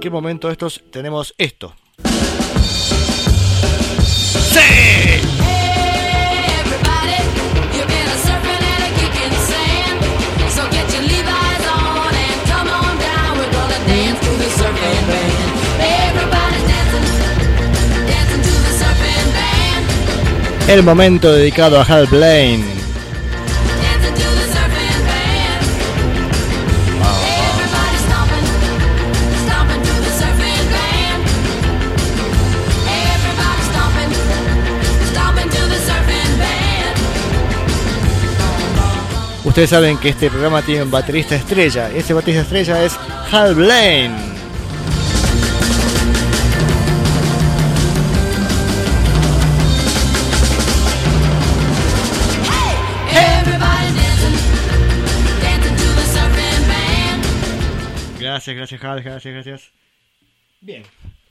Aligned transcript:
Cualquier 0.00 0.12
momento 0.14 0.48
de 0.48 0.52
estos 0.52 0.80
tenemos 0.90 1.34
esto. 1.36 1.74
El 20.66 20.82
momento 20.82 21.32
dedicado 21.32 21.78
a 21.78 21.82
Hal 21.82 22.06
Blaine. 22.06 22.79
Ustedes 39.60 39.78
saben 39.78 39.98
que 39.98 40.08
este 40.08 40.30
programa 40.30 40.62
tiene 40.62 40.84
un 40.84 40.90
baterista 40.90 41.36
estrella. 41.36 41.90
Ese 41.90 42.14
baterista 42.14 42.40
estrella 42.44 42.82
es 42.82 42.98
Hal 43.30 43.54
Blaine. 43.54 44.16
Gracias, 58.18 58.56
gracias 58.56 58.82
Hal, 58.82 59.02
gracias, 59.02 59.34
gracias. 59.34 59.72
Bien. 60.62 60.84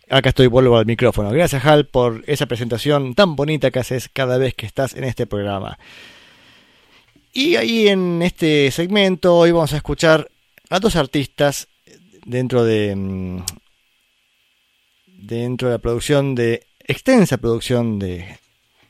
Acá 0.08 0.30
estoy, 0.30 0.46
vuelvo 0.46 0.78
al 0.78 0.86
micrófono. 0.86 1.32
Gracias 1.32 1.66
Hal 1.66 1.88
por 1.88 2.24
esa 2.28 2.46
presentación 2.46 3.16
tan 3.16 3.36
bonita 3.36 3.72
que 3.72 3.80
haces 3.80 4.08
cada 4.08 4.38
vez 4.38 4.54
que 4.54 4.68
estás 4.68 4.94
en 4.94 5.06
este 5.06 5.26
programa. 5.26 5.80
Y 7.32 7.56
ahí 7.56 7.88
en 7.88 8.22
este 8.24 8.72
segmento 8.72 9.38
hoy 9.38 9.52
vamos 9.52 9.74
a 9.74 9.78
escuchar 9.78 10.30
a 10.70 10.80
dos 10.80 10.96
artistas 10.96 11.68
dentro 12.26 12.64
de 12.64 12.96
mm, 12.96 13.44
dentro 15.06 15.68
de 15.68 15.76
la 15.76 15.80
producción 15.80 16.34
de 16.34 16.66
extensa 16.88 17.38
producción 17.38 18.00
de, 18.00 18.40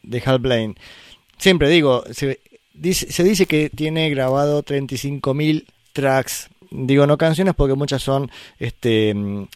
de 0.04 0.24
Hal 0.26 0.40
Blaine. 0.40 0.76
Siempre 1.38 1.68
digo, 1.70 2.04
se 2.12 2.40
dice, 2.74 3.12
se 3.12 3.24
dice 3.24 3.46
que 3.46 3.70
tiene 3.70 4.10
grabado 4.10 4.64
35.000 4.64 5.66
tracks. 5.92 6.50
Digo 6.72 7.06
no 7.08 7.18
canciones 7.18 7.56
porque 7.56 7.76
muchas 7.76 8.02
son 8.02 8.32
este 8.58 9.14
mm, 9.14 9.48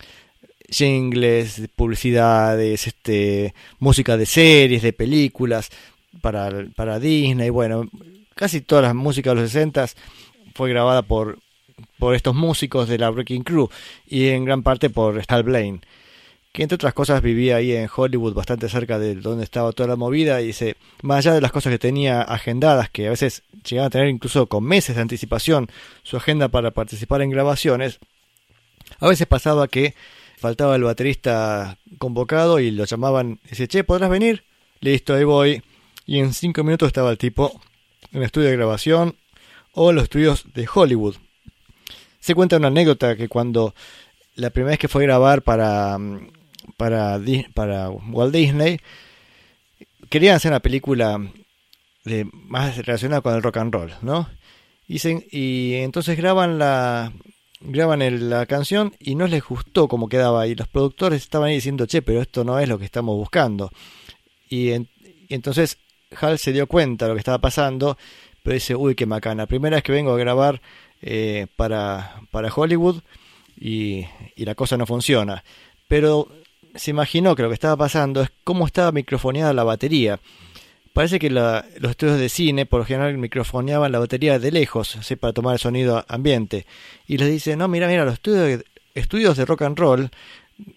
jingles, 0.69 1.69
publicidades, 1.75 2.85
este 2.88 3.53
música 3.79 4.17
de 4.17 4.25
series, 4.25 4.81
de 4.81 4.91
películas 4.91 5.69
para, 6.21 6.50
para 6.75 7.00
Disney, 7.00 7.50
bueno, 7.50 7.89
casi 8.35 8.61
toda 8.61 8.81
la 8.81 8.94
música 8.94 9.31
de 9.31 9.41
los 9.41 9.51
60 9.51 9.88
fue 10.53 10.69
grabada 10.69 11.01
por, 11.01 11.39
por 11.99 12.16
estos 12.16 12.35
músicos 12.35 12.88
de 12.88 12.97
la 12.97 13.09
Breaking 13.09 13.44
Crew 13.44 13.69
y 14.07 14.27
en 14.29 14.45
gran 14.45 14.63
parte 14.63 14.89
por 14.89 15.21
Hal 15.27 15.44
Blaine, 15.44 15.81
que 16.51 16.61
entre 16.61 16.75
otras 16.75 16.94
cosas 16.94 17.21
vivía 17.21 17.57
ahí 17.57 17.71
en 17.71 17.89
Hollywood, 17.94 18.33
bastante 18.33 18.69
cerca 18.69 18.99
de 18.99 19.16
donde 19.16 19.44
estaba 19.44 19.71
toda 19.71 19.89
la 19.89 19.95
movida, 19.95 20.41
y 20.41 20.47
dice, 20.47 20.77
más 21.01 21.19
allá 21.19 21.33
de 21.33 21.41
las 21.41 21.51
cosas 21.51 21.71
que 21.71 21.79
tenía 21.79 22.21
agendadas, 22.21 22.89
que 22.89 23.07
a 23.07 23.09
veces 23.09 23.41
llegaban 23.67 23.88
a 23.88 23.89
tener 23.89 24.07
incluso 24.07 24.45
con 24.47 24.63
meses 24.63 24.95
de 24.95 25.01
anticipación 25.01 25.69
su 26.03 26.17
agenda 26.17 26.50
para 26.50 26.71
participar 26.71 27.23
en 27.23 27.31
grabaciones, 27.31 28.00
a 29.00 29.07
veces 29.07 29.25
pasaba 29.25 29.67
que 29.67 29.95
faltaba 30.38 30.75
el 30.75 30.83
baterista 30.83 31.79
convocado 31.97 32.59
y 32.59 32.69
lo 32.69 32.85
llamaban, 32.85 33.39
y 33.45 33.50
dice, 33.50 33.67
che, 33.67 33.83
¿podrás 33.83 34.11
venir? 34.11 34.44
Listo, 34.79 35.15
ahí 35.15 35.23
voy. 35.23 35.63
Y 36.05 36.19
en 36.19 36.33
cinco 36.33 36.63
minutos 36.63 36.88
estaba 36.88 37.09
el 37.09 37.17
tipo 37.17 37.59
en 38.13 38.19
el 38.19 38.25
estudio 38.25 38.47
de 38.50 38.56
grabación 38.56 39.18
o 39.74 39.90
en 39.90 39.96
los 39.96 40.03
estudios 40.03 40.46
de 40.53 40.68
Hollywood. 40.72 41.16
Se 42.19 42.35
cuenta 42.35 42.57
una 42.57 42.68
anécdota 42.68 43.18
que 43.18 43.28
cuando 43.28 43.74
la 44.35 44.51
primera 44.51 44.72
vez 44.72 44.79
que 44.79 44.88
fue 44.88 45.03
a 45.03 45.07
grabar 45.07 45.41
para, 45.41 45.97
para, 46.78 47.19
para 47.53 47.90
Walt 47.90 48.34
Disney, 48.34 48.79
querían 50.09 50.35
hacer 50.35 50.51
una 50.51 50.62
película 50.62 51.19
más 52.31 52.78
relacionada 52.78 53.22
con 53.22 53.35
el 53.35 53.44
rock 53.44 53.57
and 53.57 53.74
roll, 53.74 53.94
¿no? 54.01 54.30
Y, 54.88 55.00
y 55.31 55.75
entonces 55.75 56.18
graban 56.18 56.59
la 56.59 57.12
graban 57.66 58.30
la 58.30 58.45
canción 58.45 58.94
y 59.00 59.16
no 59.16 59.25
les 59.25 59.41
gustó 59.41 59.88
cómo 59.88 60.09
quedaba 60.09 60.47
y 60.47 60.56
los 60.56 60.68
productores 60.68 61.22
estaban 61.24 61.47
ahí 61.47 61.56
diciendo, 61.56 61.85
che, 61.85 62.01
pero 62.01 62.22
esto 62.22 62.44
no 62.44 62.59
es 62.59 62.68
lo 62.68 62.78
que 62.78 62.85
estamos 62.85 63.16
buscando. 63.16 63.72
Y, 64.50 64.72
y 64.74 64.85
entonces 65.30 65.78
Hal 66.19 66.38
se 66.40 66.53
dio 66.53 66.68
cuenta 66.68 67.06
de 67.06 67.09
lo 67.09 67.16
que 67.16 67.19
estaba 67.19 67.40
pasando, 67.40 67.97
pero 68.41 68.53
dice, 68.53 68.75
uy, 68.75 68.96
qué 68.96 69.06
macana. 69.06 69.47
Primera 69.47 69.78
vez 69.78 69.84
que 69.84 69.91
vengo 69.91 70.13
a 70.13 70.18
grabar 70.18 70.62
eh, 71.01 71.47
para, 71.56 72.22
para 72.31 72.53
Hollywood 72.53 73.01
y, 73.59 74.06
la 74.38 74.56
cosa 74.56 74.78
no 74.78 74.85
funciona. 74.85 75.44
Pero 75.88 76.29
se 76.75 76.91
imaginó 76.91 77.35
que 77.35 77.44
lo 77.44 77.50
que 77.50 77.56
estaba 77.56 77.78
pasando 77.78 78.22
es 78.22 78.31
cómo 78.44 78.66
estaba 78.66 78.91
microfoneada 78.91 79.53
la 79.53 79.63
batería. 79.63 80.19
Parece 80.91 81.18
que 81.18 81.29
los 81.29 81.63
estudios 81.90 82.19
de 82.19 82.30
cine 82.30 82.66
por 82.66 82.81
lo 82.81 82.85
general 82.85 83.18
microfoneaban 83.18 83.91
la 83.91 84.00
batería 84.00 84.38
de 84.38 84.51
lejos, 84.51 84.95
así 84.95 85.16
para 85.16 85.34
tomar 85.34 85.53
el 85.53 85.59
sonido 85.59 86.06
ambiente. 86.07 86.66
Y 87.07 87.18
les 87.18 87.30
dice, 87.30 87.56
no, 87.56 87.68
mira, 87.68 87.88
mira, 87.88 88.06
los 88.06 88.16
estudios, 88.16 88.63
estudios 88.94 89.38
de 89.38 89.45
rock 89.45 89.63
and 89.63 89.80
roll 89.80 90.12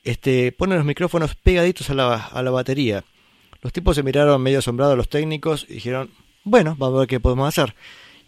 este, 0.04 0.52
ponen 0.52 0.78
los 0.78 0.86
micrófonos 0.86 1.34
pegaditos 1.34 1.90
a 1.90 1.94
la, 1.94 2.14
a 2.14 2.42
la 2.42 2.50
batería. 2.50 3.04
Los 3.66 3.72
tipos 3.72 3.96
se 3.96 4.04
miraron 4.04 4.40
medio 4.40 4.60
asombrados 4.60 4.96
los 4.96 5.08
técnicos 5.08 5.66
y 5.68 5.74
dijeron, 5.74 6.10
bueno, 6.44 6.76
vamos 6.78 6.98
a 6.98 7.00
ver 7.00 7.08
qué 7.08 7.18
podemos 7.18 7.48
hacer. 7.48 7.74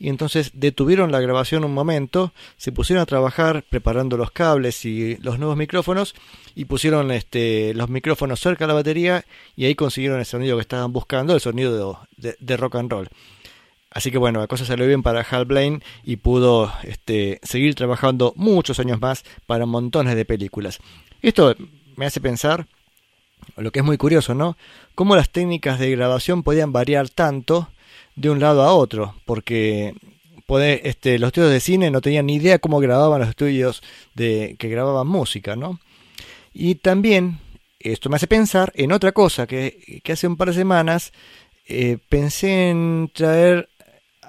Y 0.01 0.09
entonces 0.09 0.51
detuvieron 0.53 1.13
la 1.13 1.21
grabación 1.21 1.63
un 1.63 1.73
momento, 1.73 2.33
se 2.57 2.73
pusieron 2.73 3.03
a 3.03 3.07
trabajar 3.07 3.63
preparando 3.71 4.17
los 4.17 4.33
cables 4.33 4.85
y 4.85 5.17
los 5.19 5.39
nuevos 5.39 5.57
micrófonos 5.57 6.17
y 6.57 6.65
pusieron 6.65 7.13
este, 7.13 7.73
los 7.75 7.89
micrófonos 7.89 8.41
cerca 8.41 8.65
de 8.65 8.69
la 8.69 8.75
batería 8.75 9.25
y 9.55 9.67
ahí 9.67 9.77
consiguieron 9.77 10.19
el 10.19 10.27
sonido 10.27 10.57
que 10.57 10.63
estaban 10.63 10.93
buscando, 10.93 11.35
el 11.35 11.41
sonido 11.41 12.01
de, 12.17 12.57
rock 12.57 12.75
and 12.75 12.91
roll. 12.91 13.09
Así 13.93 14.11
que 14.11 14.19
bueno, 14.19 14.41
la 14.41 14.49
cosa 14.49 14.65
salió 14.65 14.89
bien 14.89 15.05
para 15.05 15.21
Hal 15.21 15.45
Blaine 15.45 15.85
y 16.03 16.17
pudo 16.17 16.73
este, 16.83 17.39
seguir 17.45 17.77
trabajando 17.77 18.33
muchos 18.35 18.81
años 18.81 19.01
más 19.01 19.23
para 19.47 19.67
montones 19.67 20.17
de 20.17 20.25
películas. 20.25 20.81
Esto 21.23 21.55
me 21.95 22.07
hace 22.07 22.21
pensar 22.21 22.67
lo 23.57 23.73
que 23.73 23.81
es 23.81 23.85
muy 23.85 23.97
curioso, 23.97 24.35
¿no? 24.35 24.57
Cómo 24.95 25.17
las 25.17 25.31
técnicas 25.31 25.79
de 25.79 25.91
grabación 25.91 26.43
podían 26.43 26.73
variar 26.73 27.09
tanto 27.09 27.69
de 28.17 28.31
un 28.31 28.41
lado 28.41 28.63
a 28.63 28.73
otro, 28.73 29.15
porque 29.25 29.95
este, 30.49 31.19
los 31.19 31.29
estudios 31.29 31.53
de 31.53 31.61
cine 31.61 31.91
no 31.91 32.01
tenían 32.01 32.27
ni 32.27 32.37
idea 32.37 32.59
cómo 32.59 32.81
grababan 32.81 33.21
los 33.21 33.29
estudios 33.29 33.83
de, 34.15 34.57
que 34.59 34.69
grababan 34.69 35.07
música, 35.07 35.57
¿no? 35.57 35.79
Y 36.55 36.77
también 36.77 37.39
esto 37.79 38.09
me 38.09 38.17
hace 38.17 38.27
pensar 38.27 38.73
en 38.75 38.93
otra 38.93 39.13
cosa 39.13 39.47
que, 39.47 40.03
hace 40.11 40.27
un 40.27 40.37
par 40.37 40.49
de 40.49 40.55
semanas 40.55 41.13
eh, 41.67 41.99
pensé 42.09 42.71
en 42.71 43.11
traer 43.13 43.69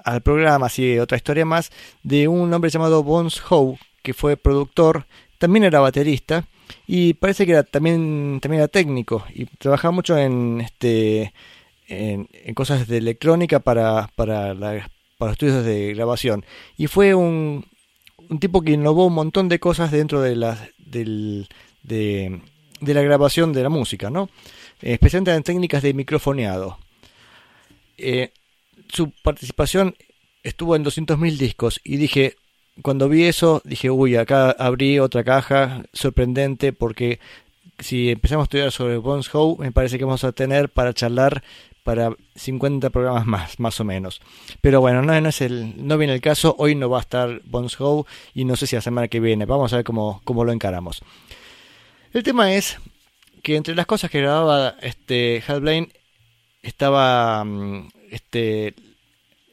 al 0.04 0.20
programa, 0.22 0.66
así 0.66 0.98
otra 0.98 1.16
historia 1.16 1.44
más, 1.44 1.72
de 2.02 2.28
un 2.28 2.52
hombre 2.52 2.70
llamado 2.70 3.02
Bones 3.02 3.40
Howe, 3.48 3.78
que 4.02 4.14
fue 4.14 4.36
productor, 4.36 5.06
también 5.38 5.64
era 5.64 5.80
baterista, 5.80 6.46
y 6.86 7.14
parece 7.14 7.46
que 7.46 7.52
era, 7.52 7.62
también, 7.62 8.38
también 8.40 8.60
era 8.60 8.68
técnico 8.68 9.24
y 9.34 9.46
trabajaba 9.46 9.92
mucho 9.92 10.16
en, 10.16 10.60
este, 10.60 11.32
en, 11.88 12.28
cosas 12.54 12.86
de 12.88 12.98
electrónica 12.98 13.60
para, 13.60 14.10
para, 14.14 14.54
para 15.18 15.32
estudios 15.32 15.64
de 15.64 15.94
grabación. 15.94 16.44
Y 16.76 16.86
fue 16.86 17.14
un, 17.14 17.66
un 18.28 18.38
tipo 18.38 18.62
que 18.62 18.72
innovó 18.72 19.06
un 19.06 19.14
montón 19.14 19.48
de 19.48 19.58
cosas 19.58 19.90
dentro 19.90 20.20
de 20.20 20.36
la, 20.36 20.68
del, 20.78 21.48
de, 21.82 22.40
de 22.80 22.94
la 22.94 23.02
grabación 23.02 23.52
de 23.52 23.62
la 23.62 23.68
música, 23.68 24.10
¿no? 24.10 24.28
especialmente 24.82 25.34
en 25.34 25.42
técnicas 25.42 25.82
de 25.82 25.94
microfoneado. 25.94 26.78
Eh, 27.98 28.32
su 28.88 29.10
participación 29.22 29.94
estuvo 30.42 30.74
en 30.74 30.84
200.000 30.84 31.36
discos 31.36 31.80
y 31.84 31.96
dije, 31.96 32.36
cuando 32.82 33.08
vi 33.08 33.24
eso 33.24 33.62
dije, 33.64 33.90
uy, 33.90 34.16
acá 34.16 34.50
abrí 34.50 34.98
otra 34.98 35.24
caja 35.24 35.82
sorprendente 35.92 36.72
porque 36.72 37.20
si 37.78 38.10
empezamos 38.10 38.44
a 38.44 38.44
estudiar 38.44 38.72
sobre 38.72 38.96
Bones 38.98 39.34
Howe, 39.34 39.56
me 39.58 39.72
parece 39.72 39.98
que 39.98 40.04
vamos 40.04 40.24
a 40.24 40.32
tener 40.32 40.68
para 40.68 40.92
charlar 40.92 41.42
para 41.82 42.10
50 42.36 42.90
programas 42.90 43.26
más, 43.26 43.58
más 43.58 43.80
o 43.80 43.84
menos. 43.84 44.20
Pero 44.60 44.80
bueno, 44.80 45.02
no, 45.02 45.14
es 45.14 45.40
el, 45.40 45.86
no 45.86 45.96
viene 45.98 46.14
el 46.14 46.20
caso, 46.20 46.54
hoy 46.58 46.74
no 46.74 46.90
va 46.90 46.98
a 46.98 47.02
estar 47.02 47.40
Bones 47.44 47.80
Howe 47.80 48.04
y 48.34 48.44
no 48.44 48.56
sé 48.56 48.66
si 48.66 48.76
la 48.76 48.82
semana 48.82 49.08
que 49.08 49.20
viene, 49.20 49.46
vamos 49.46 49.72
a 49.72 49.76
ver 49.76 49.84
cómo, 49.84 50.20
cómo 50.24 50.44
lo 50.44 50.52
encaramos. 50.52 51.02
El 52.12 52.22
tema 52.22 52.54
es 52.54 52.78
que 53.42 53.56
entre 53.56 53.74
las 53.74 53.86
cosas 53.86 54.10
que 54.10 54.20
grababa 54.20 54.76
este 54.82 55.42
Hal 55.46 55.60
Blaine 55.60 55.92
estaba 56.62 57.42
mm, 57.44 57.88
este 58.10 58.74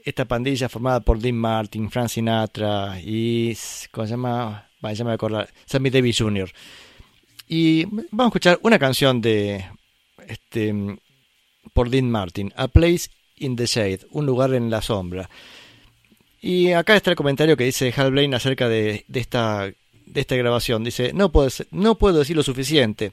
esta 0.09 0.25
pandilla 0.25 0.69
formada 0.69 1.01
por 1.01 1.19
Dean 1.19 1.35
Martin, 1.35 1.91
Frank 1.91 2.07
Sinatra 2.07 2.97
y 3.03 3.55
¿cómo 3.91 4.07
se 4.07 4.11
llama? 4.11 4.69
Ya 4.93 5.03
me 5.03 5.17
voy 5.17 5.45
Sammy 5.65 5.89
Davis 5.89 6.19
Jr. 6.19 6.49
Y 7.49 7.83
vamos 8.11 8.25
a 8.25 8.27
escuchar 8.27 8.59
una 8.63 8.79
canción 8.79 9.19
de 9.21 9.65
este 10.27 10.73
por 11.73 11.89
Dean 11.89 12.09
Martin, 12.09 12.53
A 12.55 12.69
Place 12.69 13.09
in 13.35 13.57
the 13.57 13.65
Shade, 13.65 14.07
un 14.11 14.25
lugar 14.25 14.53
en 14.53 14.69
la 14.69 14.81
sombra. 14.81 15.29
Y 16.39 16.71
acá 16.71 16.95
está 16.95 17.09
el 17.09 17.17
comentario 17.17 17.57
que 17.57 17.65
dice 17.65 17.93
Hal 17.95 18.11
Blaine 18.11 18.35
acerca 18.35 18.69
de, 18.69 19.03
de 19.09 19.19
esta 19.19 19.65
de 19.65 20.21
esta 20.21 20.37
grabación. 20.37 20.85
Dice, 20.85 21.11
no 21.13 21.33
puedo, 21.33 21.49
no 21.71 21.95
puedo 21.95 22.19
decir 22.19 22.37
lo 22.37 22.43
suficiente 22.43 23.11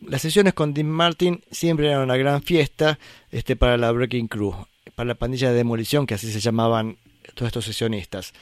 las 0.00 0.22
sesiones 0.22 0.54
con 0.54 0.74
Dean 0.74 0.88
Martin 0.88 1.42
siempre 1.50 1.88
eran 1.88 2.02
una 2.02 2.16
gran 2.16 2.42
fiesta 2.42 2.98
este, 3.30 3.56
para 3.56 3.76
la 3.76 3.90
Breaking 3.90 4.28
Crew, 4.28 4.54
para 4.98 5.06
la 5.06 5.14
pandilla 5.14 5.50
de 5.50 5.56
demolición, 5.58 6.08
que 6.08 6.14
así 6.14 6.28
se 6.32 6.40
llamaban 6.40 6.96
todos 7.36 7.46
estos 7.46 7.66
sesionistas. 7.66 8.32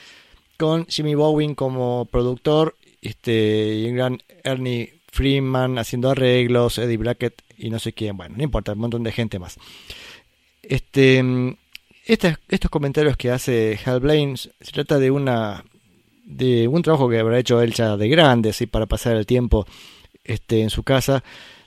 Con 0.57 0.87
Jimmy 0.87 1.15
Bowen 1.15 1.55
como 1.55 2.09
productor 2.11 2.77
este, 3.03 3.75
y 3.75 3.91
un 3.91 3.97
gran 3.97 4.23
Ernie 4.43 4.95
Freeman 5.13 5.79
haciendo 5.79 6.09
arreglos, 6.09 6.79
Eddie 6.79 6.97
Brackett 6.97 7.43
y 7.59 7.69
no 7.69 7.79
sé 7.79 7.93
quién, 7.93 8.17
bueno, 8.17 8.37
no 8.39 8.43
importa, 8.43 8.73
un 8.73 8.79
montón 8.79 9.03
de 9.03 9.13
gente 9.13 9.39
más. 9.39 9.59
Este, 10.63 11.23
estos 12.07 12.71
comentarios 12.71 13.19
que 13.19 13.31
hace 13.31 13.79
Hal 13.85 14.01
Blaine 14.01 14.39
se 14.39 14.73
trata 14.73 14.99
de 14.99 15.11
una 15.11 15.63
de 16.25 16.69
un 16.69 16.81
trabajo 16.81 17.11
que 17.11 17.19
habrá 17.19 17.39
hecho 17.39 17.61
él 17.61 17.75
ya 17.75 17.99
de 17.99 18.09
grande, 18.09 18.49
así 18.49 18.65
para 18.67 18.87
pasar 18.87 19.15
el 19.17 19.27
tiempo 19.27 19.67
este, 20.25 20.63
en 20.63 20.71
su 20.71 20.85
casa, 20.85 21.23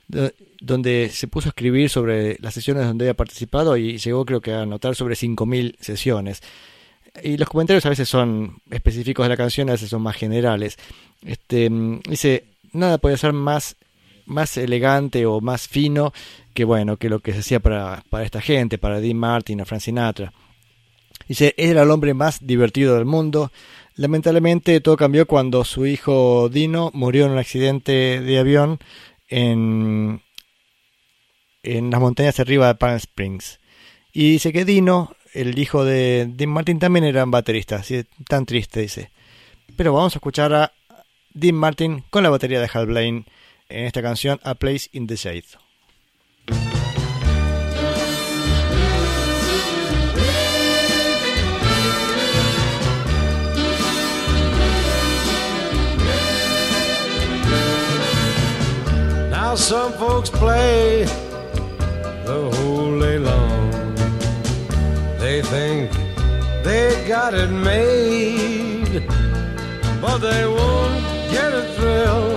donde 0.10 1.10
se 1.10 1.28
puso 1.28 1.50
a 1.50 1.52
escribir 1.52 1.90
sobre 1.90 2.38
las 2.40 2.54
sesiones 2.54 2.86
donde 2.86 3.06
había 3.06 3.14
participado 3.14 3.78
y 3.78 3.98
llegó 3.98 4.26
creo 4.26 4.42
que 4.42 4.52
a 4.52 4.64
anotar 4.64 4.96
sobre 4.96 5.16
5.000 5.16 5.76
sesiones. 5.80 6.42
Y 7.24 7.38
los 7.38 7.50
comentarios 7.50 7.86
a 7.86 7.90
veces 7.90 8.10
son 8.10 8.58
específicos 8.70 9.26
de 9.26 9.30
la 9.30 9.38
canción, 9.38 9.70
a 9.70 9.74
veces 9.74 9.90
son 9.90 10.02
más 10.02 10.16
generales. 10.16 10.78
Este, 11.26 11.70
dice, 12.08 12.46
nada 12.74 12.98
puede 12.98 13.18
ser 13.18 13.34
más, 13.34 13.76
más 14.26 14.58
elegante 14.58 15.26
o 15.26 15.42
más 15.42 15.68
fino 15.68 16.14
que 16.54 16.66
bueno, 16.66 16.98
que 16.98 17.10
lo 17.10 17.20
que 17.20 17.34
se 17.34 17.40
hacía 17.40 17.60
para, 17.60 18.04
para 18.10 18.26
esta 18.26 18.42
gente, 18.42 18.78
para 18.78 19.00
Dean 19.00 19.18
Martin 19.18 19.62
o 19.62 19.66
Frank 19.66 19.82
Sinatra. 19.82 20.34
Dice, 21.28 21.54
era 21.58 21.84
el 21.84 21.92
hombre 21.92 22.14
más 22.14 22.46
divertido 22.46 22.96
del 22.96 23.06
mundo, 23.06 23.52
Lamentablemente 24.00 24.80
todo 24.80 24.96
cambió 24.96 25.26
cuando 25.26 25.66
su 25.66 25.86
hijo 25.86 26.48
Dino 26.48 26.90
murió 26.94 27.26
en 27.26 27.34
un 27.34 27.38
accidente 27.38 28.22
de 28.22 28.40
avión 28.40 28.80
en, 29.30 30.22
en 31.64 31.92
las 31.92 32.00
montañas 32.00 32.40
arriba 32.40 32.68
de 32.68 32.76
Palm 32.76 32.96
Springs. 32.96 33.60
Y 34.12 34.32
dice 34.32 34.52
que 34.52 34.66
Dino, 34.66 35.16
el 35.34 35.58
hijo 35.58 35.86
de 35.86 36.28
Dean 36.30 36.50
Martin, 36.50 36.80
también 36.80 37.06
era 37.06 37.24
un 37.24 37.32
baterista, 37.32 37.78
así 37.78 38.04
tan 38.28 38.46
triste, 38.46 38.82
dice. 38.82 39.12
Pero 39.78 39.94
vamos 39.94 40.16
a 40.16 40.18
escuchar 40.18 40.54
a 40.54 40.74
Dean 41.34 41.56
Martin 41.56 42.04
con 42.10 42.24
la 42.24 42.30
batería 42.30 42.60
de 42.60 42.70
Hal 42.74 42.88
Blaine 42.88 43.26
en 43.70 43.86
esta 43.86 44.02
canción 44.02 44.40
A 44.44 44.56
Place 44.56 44.90
in 44.92 45.08
the 45.08 45.16
Shade. 45.16 45.46
Now 59.50 59.56
some 59.56 59.94
folks 59.94 60.30
play 60.30 61.06
the 62.24 62.52
whole 62.54 63.00
day 63.00 63.18
long. 63.18 63.96
They 65.18 65.42
think 65.42 65.90
they 66.64 67.04
got 67.08 67.34
it 67.34 67.50
made, 67.50 69.08
but 70.00 70.20
they 70.20 70.46
won't 70.46 71.04
get 71.32 71.52
a 71.52 71.64
thrill 71.74 72.30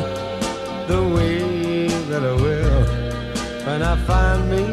the 0.86 1.02
way 1.14 1.88
that 2.08 2.22
I 2.22 2.34
will 2.44 2.82
when 3.66 3.82
I 3.82 3.94
find 4.06 4.50
me 4.50 4.64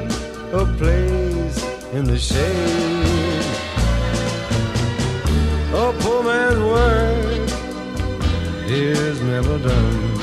a 0.54 0.66
place 0.80 1.58
in 1.92 2.06
the 2.06 2.18
shade. 2.18 3.44
A 5.74 5.92
poor 6.00 6.24
man's 6.24 6.64
work 6.74 7.50
is 8.66 9.22
never 9.24 9.58
done. 9.58 10.16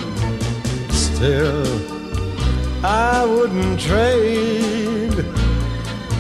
Still 0.89 1.96
I 2.89 3.25
wouldn't 3.25 3.81
trade 3.81 5.19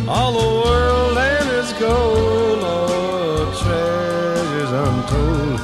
all 0.09 0.33
the 0.33 0.49
world 0.65 1.17
and 1.17 1.49
its 1.61 1.73
gold 1.75 2.61
or 2.65 3.55
treasures 3.63 4.73
untold 4.85 5.61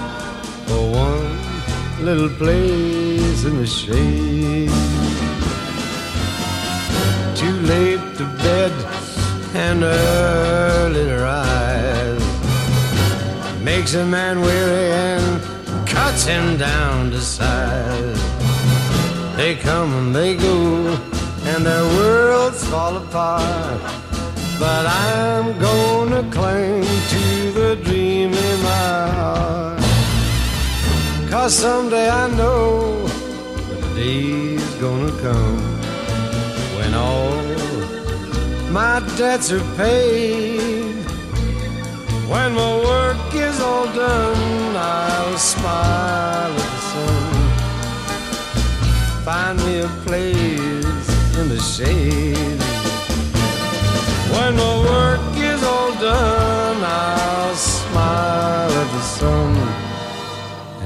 for 0.69 0.83
one 0.93 2.05
little 2.05 2.29
place 2.29 3.45
in 3.45 3.57
the 3.57 3.67
shade. 3.67 4.71
Too 7.35 7.57
late 7.73 8.17
to 8.19 8.25
bed 8.45 8.73
and 9.57 9.83
early 9.83 11.05
to 11.07 11.17
rise 11.17 12.29
makes 13.61 13.95
a 13.95 14.07
man 14.07 14.41
weary 14.41 14.93
and 14.93 15.43
cuts 15.85 16.27
him 16.27 16.57
down 16.59 17.11
to 17.11 17.21
size. 17.21 18.22
They 19.43 19.57
come 19.57 19.93
and 19.95 20.15
they 20.15 20.37
go, 20.37 20.97
and 21.47 21.67
their 21.67 21.83
worlds 21.97 22.65
fall 22.69 22.97
apart. 22.97 23.81
But 24.61 24.87
I'm 24.87 25.59
gonna 25.59 26.23
cling 26.31 26.85
to 27.15 27.51
the 27.51 27.75
dream 27.83 28.33
in 28.33 28.63
my 28.63 29.09
heart. 29.19 29.81
Cause 31.29 31.53
someday 31.57 32.09
I 32.09 32.29
know 32.37 33.05
the 33.09 33.81
day's 33.97 34.75
gonna 34.77 35.11
come 35.27 35.59
when 36.77 36.95
all 36.95 37.35
my 38.71 39.03
debts 39.17 39.51
are 39.51 39.67
paid. 39.77 41.05
When 42.31 42.55
my 42.55 42.75
work 42.93 43.35
is 43.35 43.59
all 43.61 43.87
done, 43.87 44.77
I'll 44.77 45.37
smile 45.37 46.53
at 46.53 46.71
the 46.75 46.81
sun 46.93 47.32
find 49.25 49.57
me 49.65 49.79
a 49.79 49.89
place 50.05 51.39
in 51.39 51.49
the 51.49 51.61
shade. 51.61 52.61
When 54.35 54.57
my 54.57 54.75
work 54.91 55.37
is 55.37 55.63
all 55.63 55.93
done, 55.93 56.83
I'll 56.83 57.55
smile 57.55 58.71
at 58.83 58.91
the 58.93 59.01
sun 59.01 59.57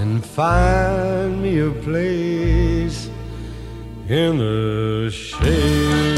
and 0.01 0.25
find 0.25 1.43
me 1.43 1.61
a 1.61 1.71
place 1.71 3.09
in 4.07 4.37
the 4.37 5.11
shade. 5.11 6.16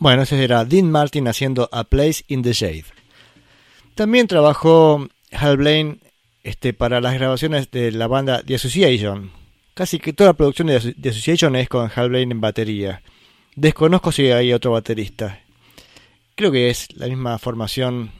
Bueno, 0.00 0.22
ese 0.22 0.42
era 0.42 0.64
Dean 0.64 0.90
Martin 0.90 1.28
haciendo 1.28 1.68
A 1.72 1.84
Place 1.84 2.24
in 2.28 2.40
the 2.40 2.54
Shade. 2.54 2.86
También 3.94 4.26
trabajó 4.28 5.06
Hal 5.30 5.58
Blaine 5.58 5.98
este, 6.42 6.72
para 6.72 7.02
las 7.02 7.12
grabaciones 7.12 7.70
de 7.70 7.92
la 7.92 8.06
banda 8.06 8.42
The 8.42 8.54
Association. 8.54 9.30
Casi 9.74 9.98
que 9.98 10.14
toda 10.14 10.30
la 10.30 10.34
producción 10.38 10.68
de 10.68 10.94
The 10.94 11.10
Association 11.10 11.54
es 11.54 11.68
con 11.68 11.90
Hal 11.94 12.08
Blaine 12.08 12.32
en 12.32 12.40
batería. 12.40 13.02
Desconozco 13.56 14.10
si 14.10 14.30
hay 14.30 14.54
otro 14.54 14.70
baterista. 14.70 15.40
Creo 16.34 16.50
que 16.50 16.70
es 16.70 16.96
la 16.96 17.06
misma 17.06 17.38
formación 17.38 18.10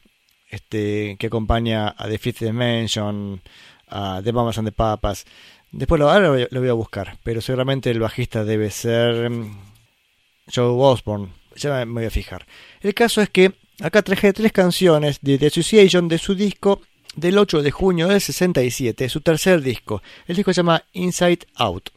este, 0.50 1.16
que 1.18 1.28
acompaña 1.28 1.94
a 1.96 2.08
The 2.08 2.18
Fifth 2.18 2.40
Dimension, 2.40 3.40
a 3.88 4.20
The 4.22 4.34
Mamas 4.34 4.58
and 4.58 4.68
the 4.68 4.72
Papas. 4.72 5.24
Después 5.72 5.98
lo, 5.98 6.10
ahora 6.10 6.46
lo 6.50 6.60
voy 6.60 6.68
a 6.68 6.74
buscar, 6.74 7.16
pero 7.24 7.40
seguramente 7.40 7.90
el 7.90 8.00
bajista 8.00 8.44
debe 8.44 8.70
ser 8.70 9.30
mm, 9.30 9.56
Joe 10.54 10.76
Osborne 10.78 11.39
ya 11.60 11.84
me 11.84 11.92
voy 11.92 12.04
a 12.06 12.10
fijar. 12.10 12.46
El 12.80 12.94
caso 12.94 13.20
es 13.20 13.30
que 13.30 13.52
acá 13.80 14.02
traje 14.02 14.32
tres 14.32 14.52
canciones 14.52 15.18
de 15.22 15.38
The 15.38 15.46
Association 15.46 16.08
de 16.08 16.18
su 16.18 16.34
disco 16.34 16.80
del 17.16 17.38
8 17.38 17.62
de 17.62 17.70
junio 17.70 18.08
del 18.08 18.20
67, 18.20 19.08
su 19.08 19.20
tercer 19.20 19.62
disco. 19.62 20.02
El 20.26 20.36
disco 20.36 20.52
se 20.52 20.58
llama 20.58 20.84
Inside 20.92 21.40
Out. 21.56 21.90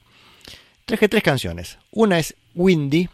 Traje 0.86 1.08
tres 1.08 1.24
canciones. 1.24 1.78
Una 1.92 2.20
es 2.20 2.36
Windy, 2.56 3.10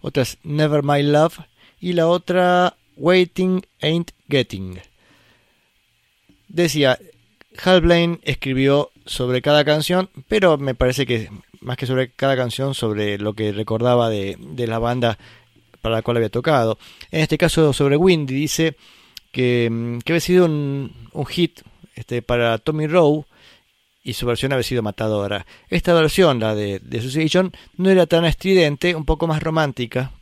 otra 0.00 0.22
es 0.22 0.38
Never 0.42 0.82
My 0.82 1.02
Love 1.02 1.38
y 1.80 1.94
la 1.94 2.06
otra 2.06 2.76
Waiting 2.96 3.66
Ain't 3.80 4.12
Getting. 4.28 4.80
Decía, 6.48 6.98
Hal 7.62 7.80
Blaine 7.80 8.20
escribió 8.22 8.90
sobre 9.06 9.42
cada 9.42 9.64
canción, 9.64 10.10
pero 10.28 10.58
me 10.58 10.74
parece 10.74 11.06
que 11.06 11.30
más 11.60 11.76
que 11.76 11.86
sobre 11.86 12.10
cada 12.10 12.36
canción, 12.36 12.74
sobre 12.74 13.18
lo 13.18 13.34
que 13.34 13.52
recordaba 13.52 14.08
de, 14.08 14.36
la 14.66 14.78
banda 14.78 15.18
para 15.80 15.96
la 15.96 16.02
cual 16.02 16.18
había 16.18 16.28
tocado. 16.28 16.78
En 17.10 17.20
este 17.20 17.38
caso 17.38 17.72
sobre 17.72 17.96
Windy 17.96 18.34
dice 18.34 18.76
que, 19.32 19.68
mm, 19.70 19.98
que 19.98 20.12
había 20.12 20.20
sido 20.20 20.46
un, 20.46 20.92
hit 21.28 21.60
este, 21.94 22.22
para 22.22 22.58
Tommy 22.58 22.86
Rowe 22.86 23.24
y 24.02 24.14
su 24.14 24.26
versión 24.26 24.52
había 24.52 24.62
sido 24.62 24.82
matadora. 24.82 25.46
Esta 25.68 25.92
versión, 25.92 26.40
la 26.40 26.54
de, 26.54 26.78
de 26.80 26.98
Association, 26.98 27.52
no 27.76 27.90
era 27.90 28.06
tan 28.06 28.24
estridente, 28.24 28.94
un 28.94 29.04
poco 29.04 29.26
más 29.26 29.42
romántica, 29.42 30.12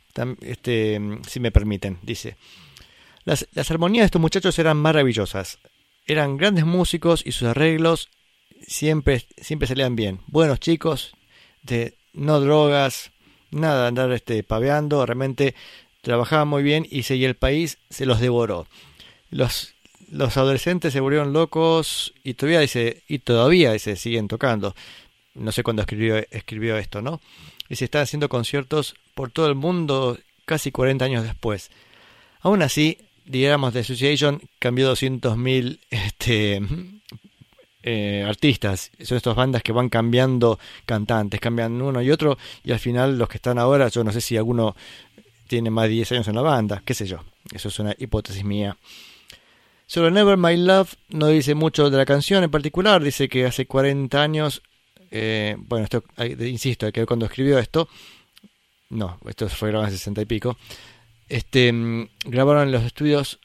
este, 0.41 0.99
si 1.27 1.39
me 1.39 1.51
permiten, 1.51 1.97
dice. 2.01 2.35
Las, 3.23 3.47
las 3.53 3.69
armonías 3.71 4.03
de 4.03 4.05
estos 4.07 4.21
muchachos 4.21 4.57
eran 4.59 4.77
maravillosas. 4.77 5.59
Eran 6.05 6.37
grandes 6.37 6.65
músicos 6.65 7.21
y 7.25 7.31
sus 7.31 7.47
arreglos 7.47 8.09
siempre, 8.67 9.25
siempre 9.37 9.67
salían 9.67 9.95
bien. 9.95 10.19
Buenos 10.27 10.59
chicos, 10.59 11.13
de 11.63 11.97
no 12.13 12.39
drogas, 12.39 13.11
nada, 13.51 13.87
andar 13.87 14.11
este, 14.11 14.43
paveando, 14.43 15.05
realmente 15.05 15.55
trabajaban 16.01 16.47
muy 16.47 16.63
bien 16.63 16.87
y 16.89 17.03
seguía 17.03 17.27
el 17.27 17.35
país 17.35 17.77
se 17.89 18.05
los 18.05 18.19
devoró. 18.19 18.67
Los, 19.29 19.73
los 20.11 20.37
adolescentes 20.37 20.93
se 20.93 20.99
volvieron 20.99 21.33
locos 21.33 22.13
y 22.23 22.33
todavía 22.35 22.61
dice, 22.61 23.03
y 23.07 23.19
todavía 23.19 23.73
dice, 23.73 23.95
siguen 23.95 24.27
tocando. 24.27 24.75
No 25.35 25.51
sé 25.51 25.63
cuándo 25.63 25.81
escribió, 25.81 26.17
escribió 26.31 26.77
esto, 26.77 27.01
¿no? 27.01 27.21
Y 27.69 27.75
se 27.75 27.85
están 27.85 28.01
haciendo 28.01 28.29
conciertos 28.29 28.95
por 29.13 29.31
todo 29.31 29.47
el 29.47 29.55
mundo 29.55 30.17
casi 30.45 30.71
40 30.71 31.05
años 31.05 31.23
después. 31.23 31.69
Aún 32.41 32.61
así, 32.61 32.97
digamos, 33.25 33.73
The 33.73 33.79
Association 33.79 34.41
cambió 34.57 34.91
200.000 34.91 35.79
este, 35.91 36.61
eh, 37.83 38.25
artistas. 38.27 38.91
Son 39.03 39.17
estas 39.17 39.35
bandas 39.35 39.63
que 39.63 39.71
van 39.71 39.89
cambiando 39.89 40.59
cantantes, 40.85 41.39
cambian 41.39 41.81
uno 41.81 42.01
y 42.01 42.11
otro, 42.11 42.37
y 42.63 42.71
al 42.71 42.79
final 42.79 43.17
los 43.17 43.29
que 43.29 43.37
están 43.37 43.57
ahora, 43.57 43.87
yo 43.87 44.03
no 44.03 44.11
sé 44.11 44.21
si 44.21 44.37
alguno 44.37 44.75
tiene 45.47 45.69
más 45.69 45.85
de 45.85 45.91
10 45.91 46.11
años 46.13 46.27
en 46.27 46.35
la 46.35 46.41
banda, 46.41 46.83
qué 46.85 46.93
sé 46.93 47.07
yo. 47.07 47.19
Eso 47.53 47.69
es 47.69 47.79
una 47.79 47.95
hipótesis 47.97 48.43
mía. 48.43 48.77
Sobre 49.87 50.11
Never 50.11 50.37
My 50.37 50.55
Love 50.55 50.93
no 51.09 51.27
dice 51.27 51.55
mucho 51.55 51.89
de 51.89 51.97
la 51.97 52.05
canción 52.05 52.43
en 52.43 52.51
particular, 52.51 53.01
dice 53.03 53.27
que 53.27 53.45
hace 53.45 53.65
40 53.65 54.21
años, 54.21 54.61
eh, 55.09 55.55
bueno, 55.57 55.85
esto, 55.85 56.03
insisto, 56.45 56.91
que 56.91 57.07
cuando 57.07 57.25
escribió 57.25 57.57
esto, 57.57 57.89
no, 58.89 59.19
esto 59.27 59.49
fue 59.49 59.69
grabado 59.69 59.89
en 59.89 59.97
60 59.97 60.21
y 60.21 60.25
pico, 60.25 60.57
este, 61.27 61.73
mm, 61.73 62.09
grabaron 62.25 62.63
en 62.67 62.71
los 62.71 62.83
estudios, 62.83 63.39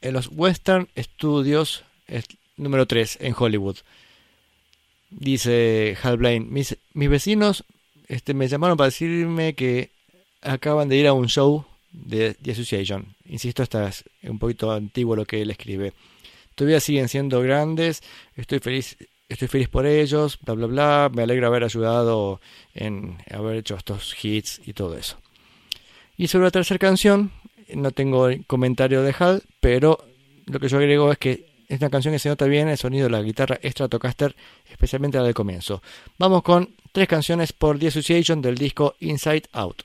en 0.00 0.14
los 0.14 0.28
Western 0.32 0.88
Studios 0.96 1.84
número 2.56 2.86
3 2.86 3.18
en 3.20 3.34
Hollywood. 3.36 3.76
Dice 5.10 5.96
Hal 6.02 6.16
Blaine, 6.16 6.46
mis, 6.48 6.76
mis 6.92 7.08
vecinos 7.08 7.64
este, 8.08 8.34
me 8.34 8.48
llamaron 8.48 8.76
para 8.76 8.88
decirme 8.88 9.54
que 9.54 9.90
acaban 10.42 10.88
de 10.88 10.96
ir 10.96 11.06
a 11.06 11.12
un 11.12 11.28
show 11.28 11.64
de 11.92 12.34
The 12.34 12.52
Association. 12.52 13.14
Insisto, 13.26 13.62
está 13.62 13.88
es 13.88 14.04
un 14.22 14.38
poquito 14.38 14.72
antiguo 14.72 15.16
lo 15.16 15.24
que 15.24 15.42
él 15.42 15.50
escribe. 15.50 15.92
Todavía 16.54 16.80
siguen 16.80 17.08
siendo 17.08 17.40
grandes, 17.40 18.02
estoy 18.36 18.60
feliz, 18.60 18.96
estoy 19.28 19.48
feliz 19.48 19.68
por 19.68 19.86
ellos, 19.86 20.38
bla 20.40 20.54
bla 20.54 20.66
bla, 20.66 21.10
me 21.12 21.22
alegra 21.22 21.48
haber 21.48 21.64
ayudado 21.64 22.40
en 22.74 23.18
haber 23.30 23.56
hecho 23.56 23.74
estos 23.76 24.14
hits 24.22 24.60
y 24.64 24.72
todo 24.72 24.96
eso. 24.96 25.18
Y 26.16 26.28
sobre 26.28 26.44
la 26.44 26.50
tercera 26.52 26.78
canción, 26.78 27.32
no 27.74 27.90
tengo 27.90 28.28
comentario 28.46 29.02
de 29.02 29.14
Hal, 29.18 29.42
pero 29.60 29.98
lo 30.46 30.60
que 30.60 30.68
yo 30.68 30.78
agrego 30.78 31.10
es 31.10 31.18
que 31.18 31.53
es 31.74 31.80
una 31.80 31.90
canción 31.90 32.12
que 32.12 32.18
se 32.18 32.28
nota 32.28 32.46
bien 32.46 32.68
el 32.68 32.78
sonido 32.78 33.04
de 33.04 33.10
la 33.10 33.22
guitarra 33.22 33.58
Stratocaster, 33.62 34.34
especialmente 34.70 35.18
la 35.18 35.24
del 35.24 35.34
comienzo. 35.34 35.82
Vamos 36.18 36.42
con 36.42 36.74
tres 36.92 37.08
canciones 37.08 37.52
por 37.52 37.78
The 37.78 37.88
Association 37.88 38.40
del 38.40 38.56
disco 38.56 38.94
Inside 39.00 39.44
Out. 39.52 39.82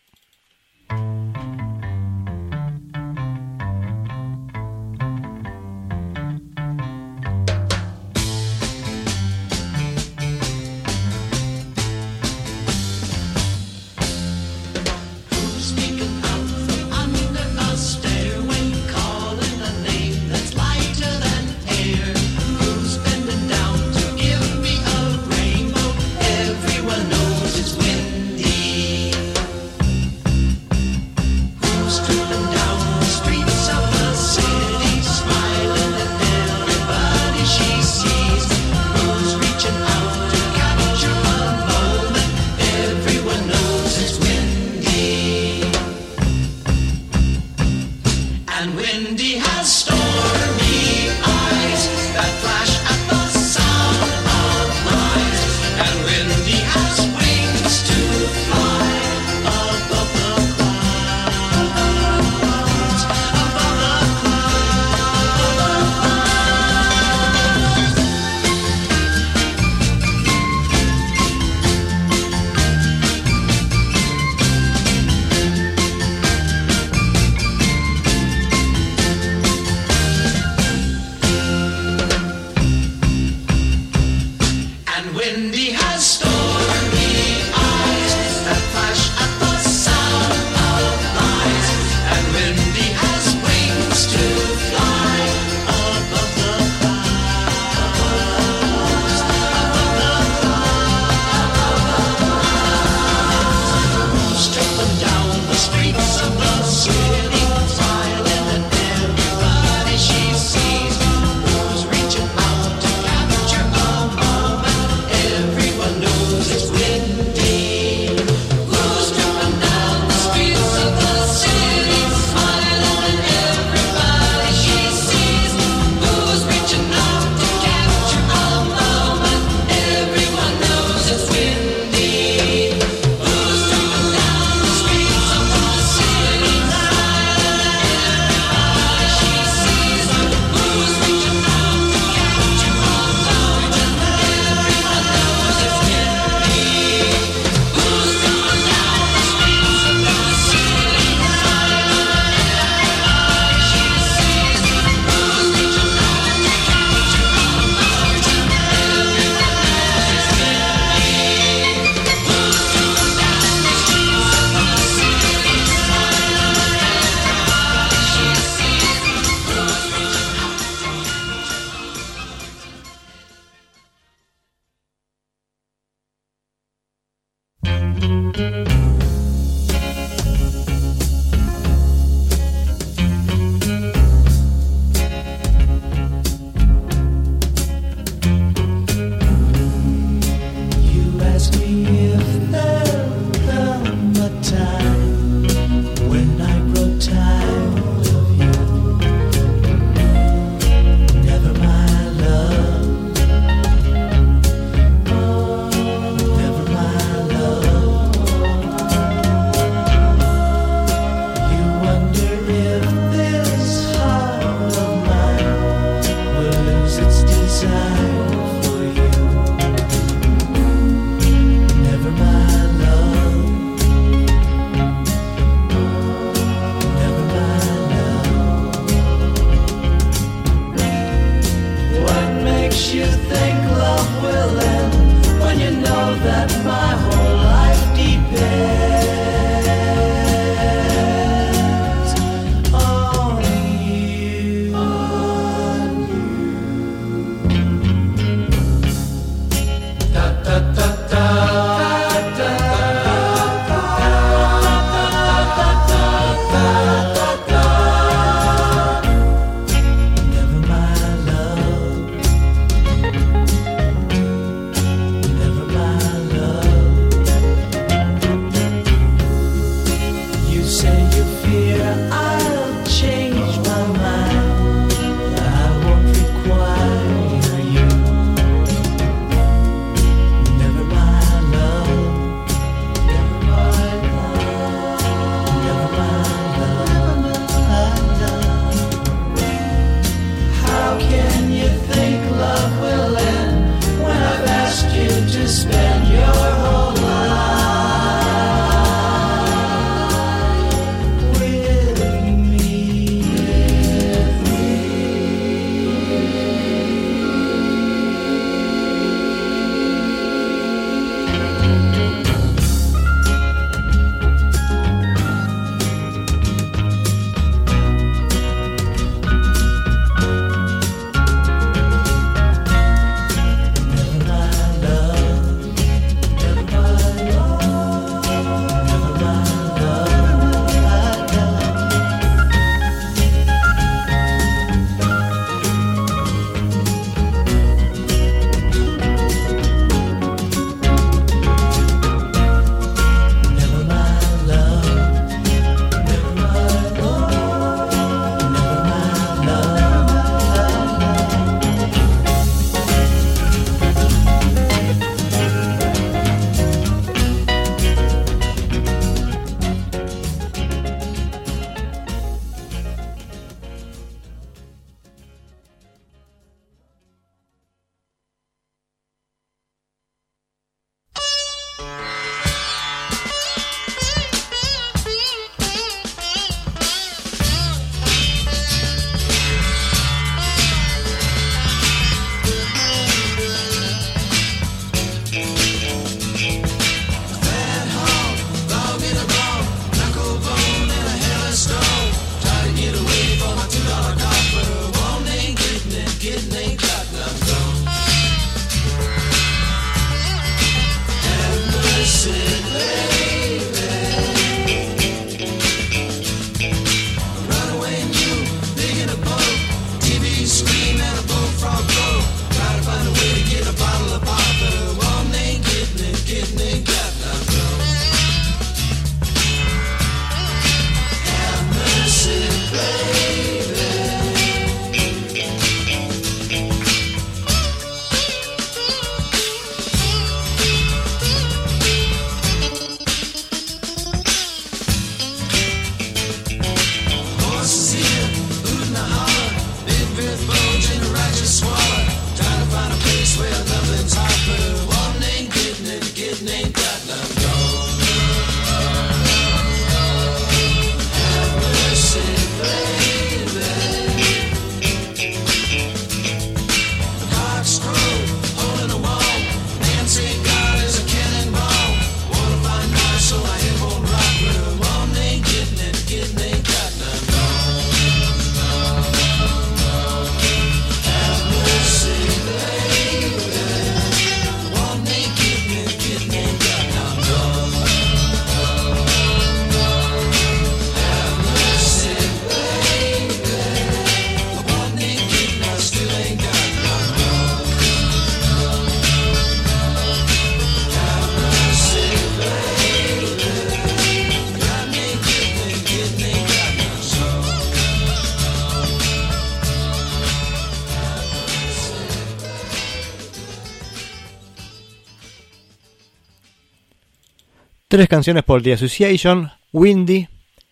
Tres 508.00 508.08
canciones 508.08 508.46
por 508.46 508.64
The 508.64 508.72
Association, 508.72 509.52
Windy, 509.74 510.30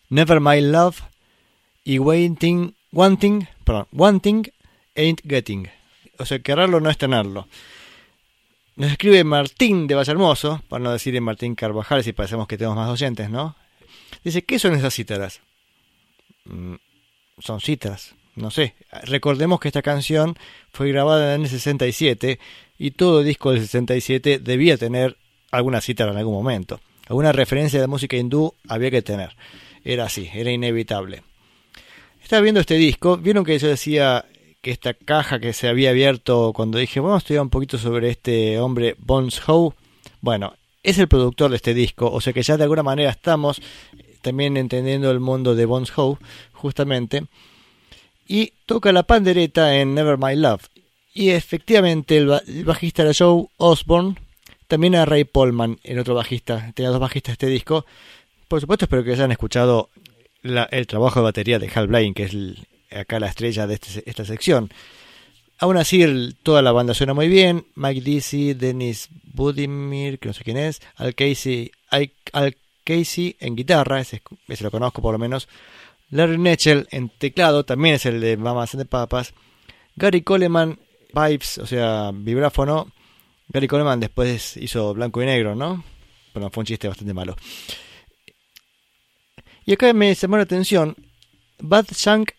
Never 0.08 0.40
My 0.40 0.62
Love 0.62 1.02
y 1.84 2.00
Waiting, 2.00 2.74
Wanting, 2.94 3.50
perdón, 3.66 3.86
Wanting 3.92 4.50
Ain't 4.96 5.20
Getting. 5.28 5.70
O 6.20 6.26
sea, 6.26 6.40
quererlo 6.40 6.80
no 6.80 6.90
es 6.90 6.98
tenerlo. 6.98 7.50
Nos 8.78 8.94
escribe 8.94 9.26
Martín 9.26 9.88
de 9.88 9.96
Vallehermoso, 9.96 10.62
para 10.70 10.82
no 10.82 10.94
decir 10.94 11.20
Martín 11.20 11.56
Carvajal, 11.56 12.02
si 12.02 12.14
parecemos 12.14 12.48
que 12.48 12.58
tenemos 12.58 12.78
más 12.78 12.90
oyentes, 12.90 13.30
¿no? 13.30 13.58
Dice, 14.24 14.46
¿qué 14.46 14.58
son 14.58 14.76
esas 14.76 14.96
cítaras? 14.96 15.42
Mm, 16.46 16.76
son 17.40 17.60
cítaras, 17.60 18.16
no 18.36 18.52
sé. 18.52 18.74
Recordemos 19.04 19.60
que 19.60 19.68
esta 19.68 19.82
canción 19.82 20.38
fue 20.72 20.94
grabada 20.94 21.36
en 21.36 21.42
el 21.42 21.50
67 21.50 22.40
y 22.78 22.92
todo 22.92 23.22
disco 23.22 23.52
del 23.52 23.60
67 23.60 24.40
debía 24.40 24.78
tener 24.78 25.18
alguna 25.52 25.82
cítara 25.82 26.14
en 26.14 26.20
algún 26.20 26.34
momento. 26.34 26.80
Alguna 27.08 27.32
referencia 27.32 27.80
de 27.80 27.88
música 27.88 28.18
hindú 28.18 28.54
había 28.68 28.92
que 28.92 29.02
tener. 29.02 29.36
Era 29.84 30.06
así, 30.06 30.30
era 30.34 30.52
inevitable. 30.52 31.24
Estaba 32.22 32.42
viendo 32.42 32.60
este 32.60 32.76
disco, 32.76 33.18
vieron 33.18 33.46
que 33.46 33.58
yo 33.58 33.68
decía 33.68 34.26
que 34.62 34.72
esta 34.72 34.94
caja 34.94 35.40
que 35.40 35.54
se 35.54 35.70
había 35.70 35.92
abierto 35.92 36.52
cuando 36.54 36.78
dije, 36.78 37.00
vamos 37.00 37.16
a 37.16 37.18
estudiar 37.20 37.44
un 37.44 37.50
poquito 37.50 37.78
sobre 37.78 38.10
este 38.10 38.60
hombre 38.60 38.96
Bones 38.98 39.42
Howe. 39.48 39.74
Bueno, 40.20 40.54
es 40.84 40.98
el 40.98 41.08
productor 41.08 41.52
de 41.52 41.58
este 41.58 41.74
disco, 41.74 42.12
o 42.12 42.20
sea 42.20 42.34
que 42.34 42.44
ya 42.44 42.58
de 42.58 42.64
alguna 42.64 42.84
manera 42.84 43.10
estamos 43.10 43.62
también 44.22 44.58
entendiendo 44.58 45.10
el 45.10 45.22
mundo 45.22 45.56
de 45.56 45.66
Bones 45.66 45.98
Howe, 45.98 46.18
justamente. 46.52 47.28
Y 48.28 48.54
toca 48.66 48.92
la 48.92 49.04
pandereta 49.04 49.78
en 49.78 49.96
Never 49.96 50.18
My 50.18 50.36
Love. 50.36 50.68
Y 51.14 51.30
efectivamente 51.30 52.18
el, 52.18 52.66
bajista 52.66 53.04
era 53.04 53.14
Joe 53.18 53.48
Osborne, 53.58 54.16
también 54.68 54.96
a 54.96 55.06
Ray 55.06 55.24
Polman, 55.24 55.80
el 55.84 56.00
otro 56.00 56.16
bajista. 56.16 56.72
Tenía 56.76 56.90
dos 56.90 57.00
bajistas 57.00 57.34
este 57.34 57.48
disco. 57.48 57.86
Por 58.48 58.62
supuesto, 58.62 58.86
espero 58.86 59.04
que 59.04 59.12
hayan 59.12 59.32
escuchado 59.32 59.90
el 60.44 60.88
trabajo 60.88 61.20
de 61.20 61.24
batería 61.24 61.60
de 61.60 61.70
Hal 61.74 61.88
Blaine, 61.88 62.14
que 62.14 62.24
es 62.24 62.36
acá 62.98 63.20
la 63.20 63.28
estrella 63.28 63.68
de 63.68 63.76
este, 63.76 64.04
esta 64.10 64.26
sección. 64.26 64.72
Aún 65.60 65.78
así, 65.78 66.36
toda 66.44 66.62
la 66.62 66.72
banda 66.72 66.94
suena 66.94 67.14
muy 67.14 67.28
bien. 67.28 67.66
Mike 67.76 68.02
Dizzy, 68.02 68.54
Dennis 68.54 69.10
Budimir, 69.34 70.20
que 70.20 70.28
no 70.28 70.34
sé 70.34 70.44
quién 70.44 70.58
es, 70.58 70.82
Al 70.96 71.16
Casey, 71.16 71.72
Al 71.90 72.56
Casey 72.84 73.36
en 73.40 73.56
guitarra, 73.56 74.00
ese, 74.00 74.22
lo 74.62 74.72
conozco 74.72 75.02
por 75.02 75.14
lo 75.14 75.18
menos. 75.18 75.48
Larry 76.10 76.38
Netchell 76.38 76.88
en 76.92 77.10
teclado, 77.10 77.66
también 77.66 77.96
es 77.96 78.06
el 78.06 78.22
de 78.22 78.38
Mamas 78.38 78.72
the 78.72 78.86
Papas. 78.86 79.34
Gary 79.96 80.22
Coleman, 80.22 80.80
pipes, 81.14 81.58
o 81.58 81.66
sea, 81.66 82.12
vibráfono. 82.14 82.92
Gary 83.50 83.68
Coleman 83.68 84.00
después 84.00 84.58
hizo 84.58 84.94
blanco 84.94 85.22
y 85.22 85.26
negro, 85.26 85.56
¿no? 85.56 85.84
Bueno, 86.34 86.50
fue 86.52 86.62
un 86.62 86.66
chiste 86.66 86.88
bastante 86.88 87.14
malo. 87.14 87.36
Y 89.66 89.74
acá 89.74 89.92
me 89.94 90.14
llamó 90.14 90.38
la 90.38 90.44
atención, 90.44 90.96
Bad 91.60 91.88
Shank 91.92 92.32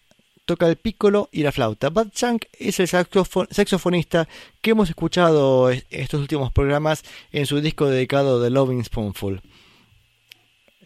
toca 0.48 0.66
el 0.66 0.76
piccolo 0.76 1.28
y 1.30 1.42
la 1.42 1.52
flauta. 1.52 1.90
Bad 1.90 2.08
Shank 2.14 2.46
es 2.58 2.80
el 2.80 2.88
saxofonista 2.88 4.26
que 4.62 4.70
hemos 4.70 4.88
escuchado 4.88 5.70
estos 5.70 6.20
últimos 6.20 6.50
programas 6.52 7.04
en 7.32 7.44
su 7.44 7.60
disco 7.60 7.86
dedicado 7.86 8.42
The 8.42 8.48
Loving 8.48 8.82
Spoonful. 8.82 9.42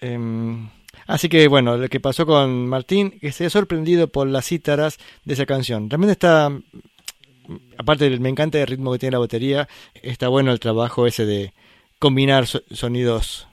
Em, 0.00 0.68
así 1.06 1.28
que 1.28 1.46
bueno, 1.46 1.76
lo 1.76 1.88
que 1.88 2.00
pasó 2.00 2.26
con 2.26 2.66
Martín, 2.66 3.20
que 3.20 3.30
se 3.30 3.46
ha 3.46 3.50
sorprendido 3.50 4.08
por 4.08 4.26
las 4.26 4.46
cítaras 4.46 4.98
de 5.24 5.34
esa 5.34 5.46
canción. 5.46 5.88
También 5.88 6.10
está 6.10 6.50
aparte 7.78 8.08
me 8.18 8.28
encanta 8.28 8.60
el 8.60 8.66
ritmo 8.66 8.92
que 8.92 8.98
tiene 8.98 9.12
la 9.12 9.18
batería, 9.18 9.68
está 9.94 10.28
bueno 10.28 10.52
el 10.52 10.60
trabajo 10.60 11.06
ese 11.06 11.26
de 11.26 11.52
combinar 11.98 12.46
sonidos 12.46 13.46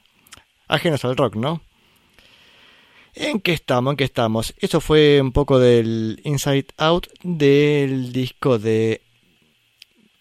ajenos 0.67 1.03
al 1.05 1.17
rock, 1.17 1.35
¿no? 1.35 1.61
¿En 3.15 3.41
qué 3.41 3.53
estamos? 3.53 3.91
¿En 3.91 3.97
qué 3.97 4.03
estamos? 4.03 4.53
Eso 4.59 4.79
fue 4.81 5.19
un 5.21 5.31
poco 5.31 5.59
del 5.59 6.21
Inside 6.23 6.67
Out 6.77 7.07
del 7.23 8.13
disco 8.13 8.59
de, 8.59 9.01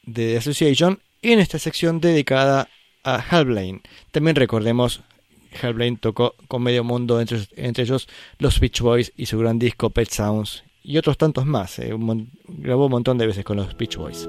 de 0.05 0.37
Association 0.37 1.01
en 1.23 1.39
esta 1.39 1.59
sección 1.59 2.01
dedicada 2.01 2.69
a 3.05 3.17
Hal 3.17 3.47
Blaine. 3.47 3.83
También 4.11 4.37
recordemos, 4.37 5.03
Hal 5.63 5.75
Blaine 5.75 5.99
tocó 5.99 6.35
con 6.49 6.63
medio 6.63 6.83
mundo, 6.83 7.21
entre, 7.21 7.41
entre 7.57 7.85
ellos 7.85 8.09
los 8.39 8.59
Beach 8.59 8.81
Boys 8.81 9.13
y 9.17 9.27
su 9.27 9.39
gran 9.39 9.59
disco 9.59 9.91
Pet 9.91 10.11
Sounds 10.11 10.65
y 10.89 10.97
otros 10.97 11.19
tantos 11.19 11.45
más. 11.45 11.79
Eh, 11.81 11.95
grabó 12.49 12.87
un 12.87 12.91
montón 12.91 13.19
de 13.19 13.27
veces 13.27 13.45
con 13.45 13.59
los 13.59 13.77
Beach 13.77 13.97
Boys. 13.97 14.27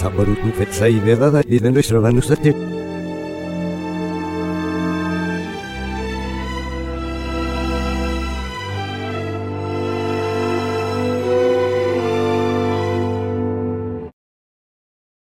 saburutu 0.00 0.50
petzai 0.58 0.98
berdada 1.00 1.42
de 1.42 1.70
nuestra 1.70 2.00
la 2.00 2.10